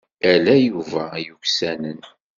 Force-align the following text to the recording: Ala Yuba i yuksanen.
Ala 0.31 0.55
Yuba 0.65 1.03
i 1.17 1.21
yuksanen. 1.25 1.99